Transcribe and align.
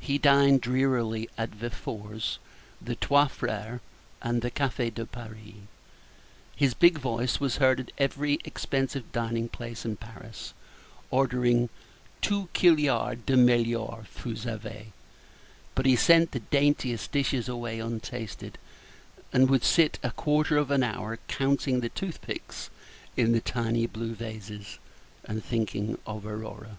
He 0.00 0.16
dined 0.16 0.62
drearily 0.62 1.28
at 1.36 1.50
Véfour's, 1.50 2.38
the 2.80 2.94
Trois 2.96 3.26
Frères, 3.28 3.80
and 4.22 4.40
the 4.40 4.50
Café 4.50 4.94
de 4.94 5.04
Paris. 5.04 5.56
His 6.56 6.72
big 6.72 6.96
voice 6.96 7.38
was 7.38 7.56
heard 7.58 7.78
at 7.80 7.92
every 7.98 8.38
expensive 8.46 9.12
dining 9.12 9.50
place 9.50 9.84
in 9.84 9.96
Paris, 9.96 10.54
ordering 11.10 11.68
"Toos 12.22 12.48
killyar 12.54 13.16
de 13.26 13.36
mellyour: 13.36 14.04
vous 14.10 14.36
savez;" 14.36 14.86
but 15.74 15.84
he 15.84 15.96
sent 15.96 16.32
the 16.32 16.40
daintiest 16.40 17.12
dishes 17.12 17.46
away 17.46 17.78
untasted, 17.78 18.56
and 19.34 19.50
would 19.50 19.64
sit 19.64 19.98
for 20.00 20.08
a 20.08 20.12
quarter 20.12 20.56
of 20.56 20.70
an 20.70 20.82
hour 20.82 21.18
counting 21.28 21.80
the 21.80 21.90
toothpicks 21.90 22.70
in 23.18 23.32
the 23.32 23.40
tiny 23.42 23.86
blue 23.86 24.14
vases, 24.14 24.78
and 25.26 25.44
thinking 25.44 25.98
of 26.06 26.24
Aurora. 26.26 26.78